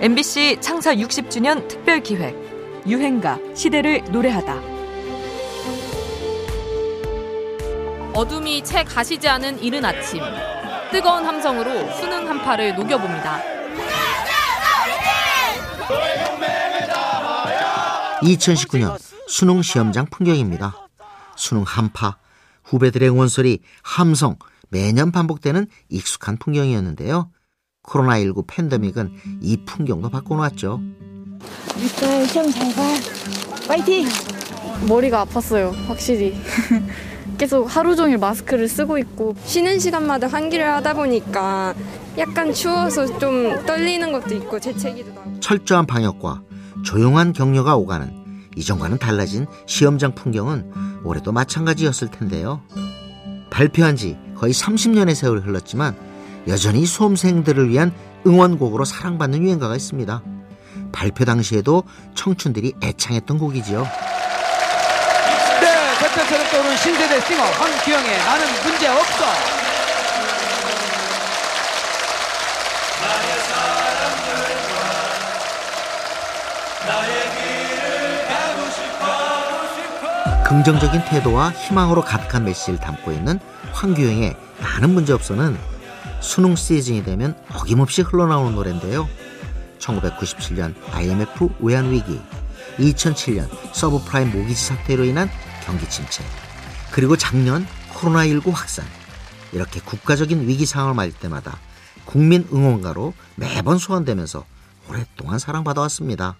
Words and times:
MBC 0.00 0.58
창사 0.60 0.94
60주년 0.94 1.66
특별 1.66 2.00
기획 2.00 2.36
유행가 2.86 3.36
시대를 3.52 4.04
노래하다. 4.12 4.54
어둠이 8.14 8.62
채 8.62 8.84
가시지 8.84 9.26
않은 9.26 9.60
이른 9.60 9.84
아침 9.84 10.20
뜨거운 10.92 11.24
함성으로 11.26 11.92
수능 11.94 12.28
한파를 12.28 12.76
녹여봅니다. 12.76 13.42
2019년 18.22 18.96
수능 19.26 19.62
시험장 19.62 20.06
풍경입니다. 20.06 20.76
수능 21.34 21.64
한파, 21.64 22.18
후배들의 22.62 23.08
응원소리, 23.10 23.62
함성, 23.82 24.36
매년 24.68 25.10
반복되는 25.10 25.66
익숙한 25.88 26.36
풍경이었는데요. 26.36 27.32
코로나19 27.88 28.44
팬데믹은 28.46 29.12
이 29.40 29.56
풍경도 29.64 30.10
바꿔놓았죠. 30.10 30.80
일단 31.80 32.26
시험 32.26 32.50
잘 32.50 32.74
봐. 32.74 32.82
파이팅! 33.66 34.06
머리가 34.88 35.24
아팠어요, 35.24 35.72
확실히. 35.86 36.36
계속 37.38 37.64
하루 37.64 37.94
종일 37.94 38.18
마스크를 38.18 38.68
쓰고 38.68 38.98
있고 38.98 39.36
쉬는 39.44 39.78
시간마다 39.78 40.26
환기를 40.26 40.66
하다 40.66 40.94
보니까 40.94 41.72
약간 42.18 42.52
추워서 42.52 43.18
좀 43.18 43.64
떨리는 43.64 44.10
것도 44.10 44.34
있고 44.34 44.58
재채기도 44.58 45.12
나고 45.12 45.38
철저한 45.38 45.86
방역과 45.86 46.42
조용한 46.84 47.32
격려가 47.32 47.76
오가는 47.76 48.12
이전과는 48.56 48.98
달라진 48.98 49.46
시험장 49.66 50.16
풍경은 50.16 50.72
올해도 51.04 51.30
마찬가지였을 51.30 52.10
텐데요. 52.10 52.60
발표한 53.50 53.94
지 53.94 54.16
거의 54.34 54.52
30년의 54.52 55.14
세월이 55.14 55.42
흘렀지만 55.42 55.94
여전히 56.48 56.86
수험생들을 56.86 57.68
위한 57.68 57.92
응원곡으로 58.26 58.84
사랑받는 58.86 59.42
유행가가 59.42 59.76
있습니다. 59.76 60.22
발표 60.92 61.24
당시에도 61.26 61.84
청춘들이 62.14 62.72
애창했던 62.82 63.38
곡이지요. 63.38 63.82
네, 65.60 65.98
대표처럼 66.00 66.50
떠오른 66.50 66.76
신세대 66.76 67.20
싱어 67.20 67.42
황규영의 67.42 68.18
나는 68.18 68.46
문제 68.64 68.88
없어. 68.88 69.24
긍정적인 80.46 81.04
태도와 81.04 81.50
희망으로 81.50 82.00
가득한 82.00 82.44
메시지를 82.46 82.80
담고 82.80 83.12
있는 83.12 83.38
황규영의 83.72 84.34
나는 84.62 84.94
문제 84.94 85.12
없어는 85.12 85.77
수능 86.20 86.56
시즌이 86.56 87.04
되면 87.04 87.36
어김없이 87.54 88.02
흘러나오는 88.02 88.54
노래인데요. 88.54 89.08
1997년 89.78 90.74
IMF 90.92 91.50
외환위기, 91.60 92.20
2007년 92.78 93.48
서브프라임 93.72 94.32
모기지 94.32 94.66
사태로 94.66 95.04
인한 95.04 95.30
경기 95.64 95.88
침체, 95.88 96.24
그리고 96.90 97.16
작년 97.16 97.66
코로나19 97.92 98.52
확산, 98.52 98.84
이렇게 99.52 99.80
국가적인 99.80 100.46
위기 100.46 100.66
상황을 100.66 100.94
맞을 100.94 101.12
때마다 101.12 101.58
국민 102.04 102.46
응원가로 102.52 103.14
매번 103.36 103.78
소환되면서 103.78 104.44
오랫동안 104.88 105.38
사랑받아왔습니다. 105.38 106.36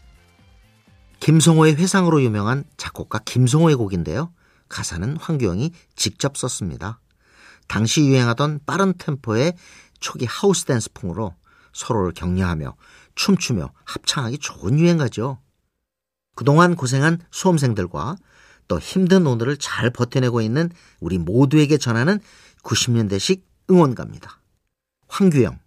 김성호의 1.21 1.77
회상으로 1.77 2.23
유명한 2.23 2.65
작곡가 2.77 3.19
김성호의 3.19 3.75
곡인데요. 3.77 4.33
가사는 4.69 5.17
황규영이 5.19 5.73
직접 5.97 6.37
썼습니다. 6.37 7.01
당시 7.69 8.01
유행하던 8.07 8.61
빠른 8.67 8.95
템포의 8.95 9.55
초기 10.01 10.25
하우스 10.25 10.65
댄스 10.65 10.93
풍으로 10.93 11.35
서로를 11.73 12.13
격려하며 12.13 12.75
춤추며 13.15 13.73
합창하기 13.85 14.39
좋은 14.39 14.79
유행가죠. 14.79 15.39
그동안 16.35 16.77
고생한 16.77 17.21
수험생들과 17.31 18.17
또 18.69 18.79
힘든 18.79 19.27
오늘을 19.27 19.57
잘 19.57 19.91
버텨내고 19.91 20.41
있는 20.41 20.71
우리 21.01 21.19
모두에게 21.19 21.79
전하는 21.79 22.21
90년대식 22.63 23.43
응원가입니다. 23.71 24.41
황규영, 25.09 25.59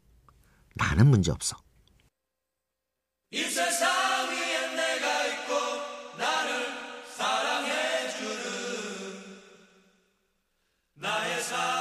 나는 0.76 1.08
문제없어. 1.08 1.58
짧은 11.42 11.81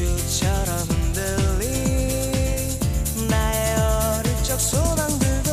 시계추처럼 0.00 0.78
흔들린 0.88 1.68
나의 3.28 3.76
어릴 3.76 4.42
적 4.42 4.58
소망들도 4.58 5.50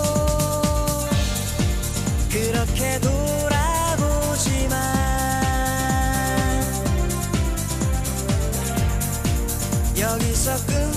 그렇게 2.32 2.98
돌아보지만 3.02 4.80
여기서 9.98 10.56
끝 10.66 10.97